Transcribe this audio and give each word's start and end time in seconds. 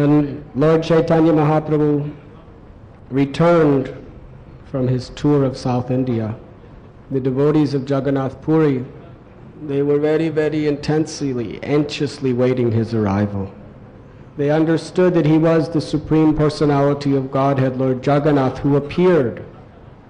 When 0.00 0.42
Lord 0.54 0.82
Chaitanya 0.82 1.30
Mahaprabhu 1.30 2.10
returned 3.10 3.94
from 4.70 4.88
his 4.88 5.10
tour 5.10 5.44
of 5.44 5.58
South 5.58 5.90
India, 5.90 6.36
the 7.10 7.20
devotees 7.20 7.74
of 7.74 7.82
Jagannath 7.82 8.40
Puri, 8.40 8.82
they 9.66 9.82
were 9.82 9.98
very, 9.98 10.30
very 10.30 10.68
intensely, 10.68 11.62
anxiously 11.62 12.32
waiting 12.32 12.72
his 12.72 12.94
arrival. 12.94 13.52
They 14.38 14.50
understood 14.50 15.12
that 15.12 15.26
he 15.26 15.36
was 15.36 15.68
the 15.68 15.82
Supreme 15.82 16.34
Personality 16.34 17.14
of 17.14 17.30
Godhead, 17.30 17.76
Lord 17.76 17.98
Jagannath, 17.98 18.56
who 18.56 18.76
appeared 18.76 19.44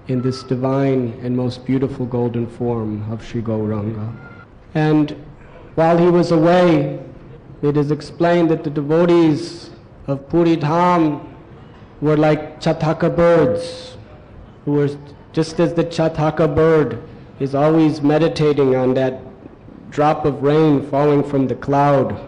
in 0.07 0.23
this 0.23 0.45
divine 0.45 1.19
and 1.21 1.37
most 1.37 1.67
beautiful 1.67 2.07
golden 2.07 2.47
form 2.47 3.11
of 3.11 3.27
Sri 3.27 3.43
Gauranga. 3.43 4.15
And 4.73 5.17
while 5.75 5.99
he 5.99 6.11
was 6.11 6.31
away, 6.31 7.03
it 7.61 7.77
is 7.77 7.91
explained 7.91 8.53
that 8.53 8.63
the 8.63 8.71
devotees 8.71 9.70
of 10.11 10.29
Puri 10.29 10.57
Dham 10.57 11.25
were 12.01 12.17
like 12.17 12.61
Chataka 12.61 13.15
birds, 13.15 13.97
who 14.65 14.73
were 14.73 14.91
just 15.33 15.61
as 15.61 15.73
the 15.75 15.85
Chataka 15.85 16.53
bird 16.53 17.01
is 17.39 17.55
always 17.55 18.03
meditating 18.03 18.75
on 18.75 18.95
that 18.95 19.21
drop 19.91 20.25
of 20.25 20.43
rain 20.43 20.83
falling 20.91 21.23
from 21.23 21.47
the 21.47 21.55
cloud, 21.55 22.19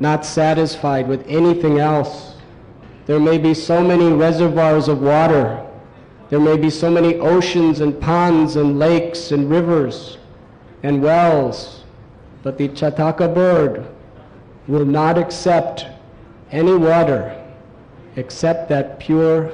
not 0.00 0.24
satisfied 0.24 1.06
with 1.06 1.24
anything 1.28 1.78
else. 1.78 2.36
There 3.04 3.20
may 3.20 3.36
be 3.36 3.52
so 3.52 3.82
many 3.82 4.10
reservoirs 4.10 4.88
of 4.88 5.02
water. 5.02 5.64
There 6.30 6.40
may 6.40 6.56
be 6.56 6.70
so 6.70 6.90
many 6.90 7.16
oceans 7.16 7.80
and 7.80 8.00
ponds 8.00 8.56
and 8.56 8.78
lakes 8.78 9.30
and 9.32 9.50
rivers 9.50 10.16
and 10.82 11.02
wells, 11.02 11.84
but 12.42 12.56
the 12.56 12.68
Chataka 12.68 13.34
bird 13.34 13.86
will 14.66 14.86
not 14.86 15.18
accept 15.18 15.86
any 16.50 16.74
water 16.74 17.34
except 18.16 18.68
that 18.68 18.98
pure 18.98 19.52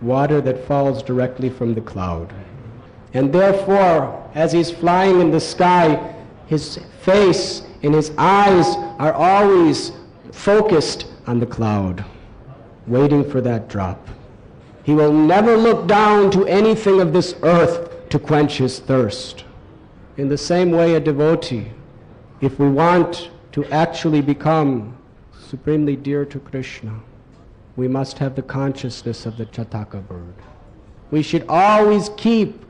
water 0.00 0.40
that 0.40 0.66
falls 0.66 1.02
directly 1.02 1.50
from 1.50 1.74
the 1.74 1.80
cloud. 1.80 2.32
And 3.14 3.32
therefore, 3.32 4.28
as 4.34 4.52
he's 4.52 4.70
flying 4.70 5.20
in 5.20 5.30
the 5.30 5.40
sky, 5.40 6.14
his 6.46 6.78
face 7.02 7.62
and 7.82 7.94
his 7.94 8.12
eyes 8.18 8.66
are 8.98 9.12
always 9.12 9.92
focused 10.32 11.06
on 11.26 11.40
the 11.40 11.46
cloud, 11.46 12.04
waiting 12.86 13.28
for 13.28 13.40
that 13.40 13.68
drop. 13.68 14.08
He 14.82 14.94
will 14.94 15.12
never 15.12 15.56
look 15.56 15.86
down 15.86 16.30
to 16.32 16.46
anything 16.46 17.00
of 17.00 17.12
this 17.12 17.34
earth 17.42 18.08
to 18.08 18.18
quench 18.18 18.58
his 18.58 18.78
thirst. 18.78 19.44
In 20.16 20.28
the 20.28 20.38
same 20.38 20.70
way, 20.70 20.94
a 20.94 21.00
devotee, 21.00 21.70
if 22.40 22.58
we 22.58 22.68
want 22.68 23.30
to 23.52 23.64
actually 23.66 24.22
become 24.22 24.96
supremely 25.48 25.96
dear 25.96 26.26
to 26.26 26.38
Krishna, 26.38 27.00
we 27.76 27.88
must 27.88 28.18
have 28.18 28.34
the 28.34 28.42
consciousness 28.42 29.24
of 29.24 29.38
the 29.38 29.46
Chataka 29.46 30.06
bird. 30.06 30.34
We 31.10 31.22
should 31.22 31.46
always 31.48 32.10
keep 32.18 32.64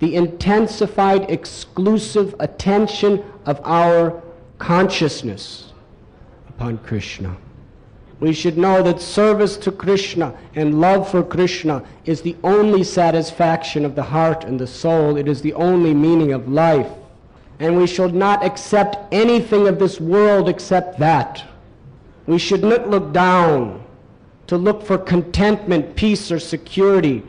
the 0.00 0.16
intensified, 0.16 1.30
exclusive 1.30 2.34
attention 2.40 3.22
of 3.46 3.60
our 3.64 4.20
consciousness 4.58 5.72
upon 6.48 6.78
Krishna. 6.78 7.36
We 8.18 8.32
should 8.32 8.58
know 8.58 8.82
that 8.82 9.00
service 9.00 9.56
to 9.58 9.70
Krishna 9.70 10.36
and 10.56 10.80
love 10.80 11.08
for 11.08 11.22
Krishna 11.22 11.84
is 12.04 12.22
the 12.22 12.36
only 12.42 12.82
satisfaction 12.82 13.84
of 13.84 13.94
the 13.94 14.02
heart 14.02 14.44
and 14.44 14.58
the 14.58 14.66
soul. 14.66 15.16
It 15.16 15.28
is 15.28 15.40
the 15.40 15.52
only 15.54 15.94
meaning 15.94 16.32
of 16.32 16.48
life. 16.48 16.90
And 17.60 17.76
we 17.76 17.86
should 17.86 18.14
not 18.14 18.44
accept 18.44 18.96
anything 19.12 19.68
of 19.68 19.78
this 19.78 20.00
world 20.00 20.48
except 20.48 20.98
that. 20.98 21.44
We 22.26 22.38
should 22.38 22.62
not 22.62 22.88
look 22.88 23.12
down 23.12 23.84
to 24.46 24.56
look 24.56 24.82
for 24.82 24.98
contentment, 24.98 25.96
peace, 25.96 26.30
or 26.30 26.38
security 26.38 27.22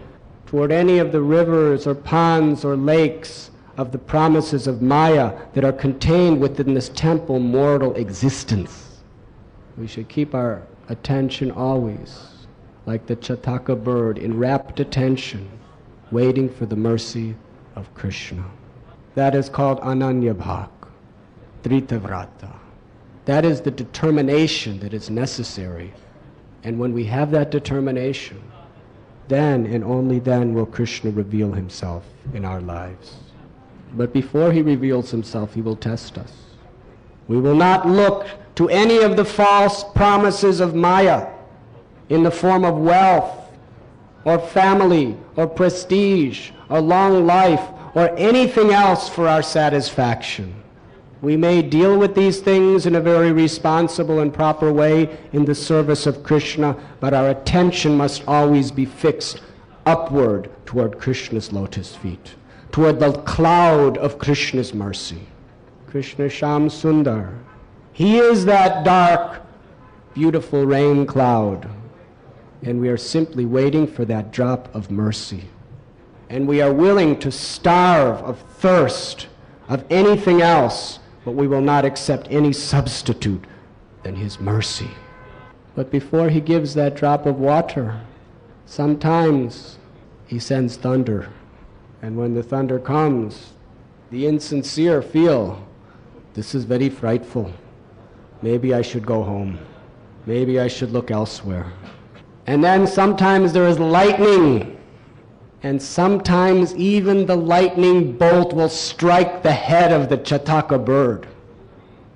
toward 0.46 0.72
any 0.72 1.00
of 1.00 1.12
the 1.12 1.22
rivers 1.22 1.88
or 1.88 1.96
ponds 1.96 2.64
or 2.64 2.76
lakes 2.76 3.52
of 3.78 3.92
the 3.92 3.98
promises 3.98 4.68
of 4.68 4.82
Maya 4.82 5.38
that 5.54 5.66
are 5.66 5.74
contained 5.74 6.40
within 6.40 6.74
this 6.74 6.90
temple 6.90 7.40
mortal 7.40 7.94
existence. 7.96 9.02
We 9.78 9.88
should 9.88 10.08
keep 10.08 10.34
our 10.34 10.64
attention 10.88 11.52
always 11.52 12.22
like 12.86 13.06
the 13.06 13.16
Chataka 13.16 13.84
bird 13.84 14.18
in 14.18 14.38
rapt 14.38 14.80
attention, 14.80 15.50
waiting 16.12 16.48
for 16.48 16.66
the 16.66 16.76
mercy 16.76 17.36
of 17.76 17.94
Krishna. 17.96 18.46
That 19.16 19.36
is 19.36 19.50
called 19.50 19.80
Ananya 19.82 20.36
Bhak, 20.36 20.70
Dritavrata. 21.64 22.54
That 23.26 23.44
is 23.44 23.62
the 23.62 23.72
determination 23.72 24.80
that 24.80 24.94
is 24.94 25.10
necessary. 25.10 25.94
And 26.64 26.80
when 26.80 26.94
we 26.94 27.06
have 27.06 27.32
that 27.32 27.52
determination, 27.52 28.42
then 29.28 29.66
and 29.66 29.84
only 29.84 30.20
then 30.20 30.54
will 30.54 30.66
Krishna 30.66 31.12
reveal 31.12 31.52
himself 31.52 32.06
in 32.34 32.46
our 32.46 32.62
lives. 32.62 33.16
But 33.94 34.14
before 34.14 34.52
he 34.52 34.62
reveals 34.62 35.10
himself, 35.10 35.54
he 35.54 35.62
will 35.62 35.76
test 35.76 36.18
us. 36.18 36.34
We 37.28 37.38
will 37.40 37.56
not 37.56 37.88
look 37.88 38.28
to 38.56 38.70
any 38.70 39.00
of 39.00 39.18
the 39.18 39.26
false 39.26 39.84
promises 39.96 40.60
of 40.60 40.76
Maya 40.76 41.28
in 42.10 42.24
the 42.24 42.32
form 42.32 42.64
of 42.64 42.78
wealth 42.78 43.50
or 44.24 44.38
family 44.38 45.18
or 45.36 45.48
prestige 45.48 46.52
or 46.70 46.82
long 46.82 47.26
life 47.26 47.62
or 47.96 48.16
anything 48.18 48.72
else 48.72 49.10
for 49.10 49.28
our 49.28 49.42
satisfaction. 49.42 50.54
We 51.22 51.38
may 51.38 51.62
deal 51.62 51.98
with 51.98 52.14
these 52.14 52.40
things 52.40 52.86
in 52.86 52.96
a 52.96 53.02
very 53.02 53.32
responsible 53.32 54.20
and 54.20 54.34
proper 54.34 54.72
way 54.72 55.18
in 55.34 55.46
the 55.46 55.56
service 55.56 56.06
of 56.06 56.24
Krishna, 56.24 56.76
but 57.00 57.14
our 57.14 57.30
attention 57.30 57.98
must 57.98 58.24
always 58.28 58.72
be 58.72 58.86
fixed 58.86 59.42
upward 59.86 60.50
toward 60.66 61.00
Krishna's 61.00 61.54
lotus 61.54 61.96
feet, 61.96 62.36
toward 62.72 63.00
the 63.00 63.14
cloud 63.24 63.98
of 63.98 64.20
Krishna's 64.20 64.74
mercy. 64.74 65.28
Krishna 65.88 66.26
Shyam 66.26 66.70
Sundar. 66.70 67.34
He 67.94 68.18
is 68.18 68.46
that 68.46 68.84
dark, 68.84 69.42
beautiful 70.14 70.66
rain 70.66 71.06
cloud. 71.06 71.70
And 72.64 72.82
we 72.82 72.90
are 72.90 72.98
simply 72.98 73.46
waiting 73.46 73.88
for 73.88 74.06
that 74.06 74.32
drop 74.32 74.74
of 74.76 74.92
mercy. 74.92 75.46
And 76.30 76.48
we 76.48 76.62
are 76.62 76.74
willing 76.74 77.18
to 77.20 77.32
starve 77.32 78.18
of 78.24 78.40
thirst, 78.58 79.28
of 79.70 79.86
anything 79.90 80.42
else, 80.42 81.00
but 81.26 81.32
we 81.32 81.48
will 81.48 81.62
not 81.62 81.84
accept 81.84 82.28
any 82.30 82.54
substitute 82.54 83.44
than 84.04 84.16
His 84.16 84.40
mercy. 84.40 84.92
But 85.76 85.92
before 85.92 86.30
He 86.30 86.40
gives 86.40 86.76
that 86.76 86.96
drop 86.96 87.26
of 87.26 87.40
water, 87.40 88.00
sometimes 88.66 89.80
He 90.28 90.40
sends 90.40 90.78
thunder. 90.78 91.30
And 92.02 92.16
when 92.16 92.36
the 92.36 92.44
thunder 92.44 92.80
comes, 92.80 93.54
the 94.12 94.28
insincere 94.28 95.02
feel 95.02 95.68
this 96.36 96.54
is 96.54 96.66
very 96.66 96.90
frightful. 96.90 97.52
Maybe 98.42 98.74
I 98.74 98.84
should 98.84 99.06
go 99.06 99.24
home. 99.24 99.58
Maybe 100.28 100.60
I 100.60 100.68
should 100.68 100.92
look 100.92 101.10
elsewhere. 101.10 101.72
And 102.46 102.64
then 102.64 102.86
sometimes 102.86 103.54
there 103.54 103.68
is 103.68 103.80
lightning. 103.80 104.75
And 105.64 105.82
sometimes 105.82 106.76
even 106.76 107.26
the 107.26 107.36
lightning 107.36 108.18
bolt 108.18 108.54
will 108.54 108.70
strike 108.70 109.42
the 109.42 109.52
head 109.52 109.92
of 109.92 110.10
the 110.10 110.18
Chataka 110.18 110.84
bird 110.84 111.28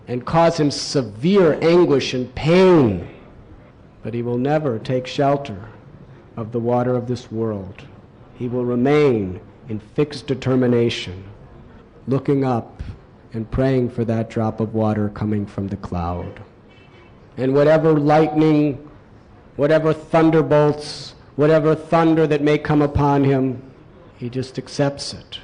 and 0.07 0.25
cause 0.25 0.59
him 0.59 0.71
severe 0.71 1.57
anguish 1.61 2.13
and 2.13 2.33
pain. 2.35 3.07
But 4.01 4.13
he 4.13 4.21
will 4.21 4.37
never 4.37 4.79
take 4.79 5.07
shelter 5.07 5.69
of 6.35 6.51
the 6.51 6.59
water 6.59 6.95
of 6.95 7.07
this 7.07 7.31
world. 7.31 7.83
He 8.35 8.47
will 8.47 8.65
remain 8.65 9.39
in 9.67 9.79
fixed 9.79 10.25
determination, 10.25 11.23
looking 12.07 12.43
up 12.43 12.81
and 13.33 13.49
praying 13.51 13.89
for 13.89 14.03
that 14.05 14.29
drop 14.29 14.59
of 14.59 14.73
water 14.73 15.09
coming 15.09 15.45
from 15.45 15.67
the 15.67 15.77
cloud. 15.77 16.41
And 17.37 17.53
whatever 17.53 17.93
lightning, 17.93 18.89
whatever 19.57 19.93
thunderbolts, 19.93 21.13
whatever 21.39 21.73
thunder 21.73 22.27
that 22.27 22.41
may 22.41 22.57
come 22.57 22.81
upon 22.81 23.23
him, 23.23 23.61
he 24.17 24.29
just 24.29 24.57
accepts 24.57 25.13
it 25.13 25.39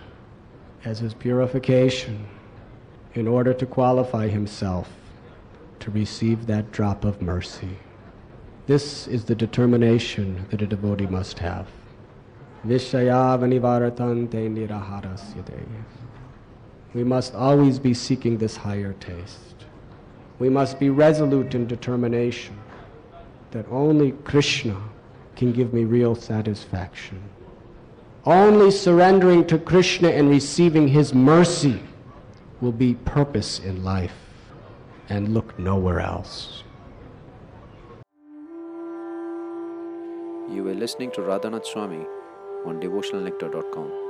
as 0.83 0.99
his 0.99 1.13
purification 1.13 2.27
in 3.13 3.29
order 3.29 3.53
to 3.53 3.65
qualify 3.65 4.27
himself 4.27 4.89
to 5.79 5.89
receive 5.91 6.47
that 6.47 6.69
drop 6.73 7.05
of 7.05 7.21
mercy. 7.21 7.77
This 8.67 9.07
is 9.07 9.23
the 9.23 9.35
determination 9.35 10.45
that 10.49 10.61
a 10.61 10.67
devotee 10.67 11.05
must 11.05 11.39
have. 11.39 11.65
We 12.65 12.73
must 17.05 17.35
always 17.35 17.79
be 17.79 17.93
seeking 17.93 18.37
this 18.37 18.57
higher 18.57 18.93
taste. 18.99 19.65
We 20.39 20.49
must 20.49 20.77
be 20.77 20.89
resolute 20.89 21.55
in 21.55 21.67
determination 21.67 22.59
that 23.51 23.65
only 23.71 24.11
Krishna 24.25 24.75
can 25.35 25.51
give 25.51 25.73
me 25.73 25.83
real 25.83 26.15
satisfaction. 26.15 27.21
Only 28.25 28.71
surrendering 28.71 29.45
to 29.47 29.57
Krishna 29.57 30.09
and 30.09 30.29
receiving 30.29 30.87
His 30.87 31.13
mercy 31.13 31.81
will 32.61 32.71
be 32.71 32.95
purpose 32.95 33.59
in 33.59 33.83
life 33.83 34.15
and 35.09 35.33
look 35.33 35.57
nowhere 35.59 35.99
else. 35.99 36.63
You 40.49 40.63
were 40.63 40.73
listening 40.73 41.11
to 41.11 41.21
Radhanath 41.21 41.65
Swami 41.65 42.05
on 42.65 42.79
devotionalnectar.com. 42.79 44.04